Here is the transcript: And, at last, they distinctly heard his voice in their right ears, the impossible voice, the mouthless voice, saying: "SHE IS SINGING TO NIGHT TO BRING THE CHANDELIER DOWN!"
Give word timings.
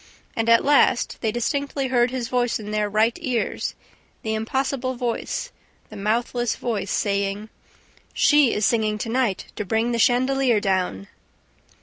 And, 0.35 0.49
at 0.49 0.65
last, 0.65 1.17
they 1.21 1.31
distinctly 1.31 1.89
heard 1.89 2.09
his 2.09 2.27
voice 2.27 2.59
in 2.59 2.71
their 2.71 2.89
right 2.89 3.15
ears, 3.21 3.75
the 4.23 4.33
impossible 4.33 4.95
voice, 4.95 5.51
the 5.91 5.95
mouthless 5.95 6.55
voice, 6.55 6.89
saying: 6.89 7.49
"SHE 8.11 8.51
IS 8.51 8.65
SINGING 8.65 8.97
TO 8.97 9.09
NIGHT 9.09 9.45
TO 9.55 9.63
BRING 9.63 9.91
THE 9.91 9.99
CHANDELIER 9.99 10.59
DOWN!" 10.59 11.07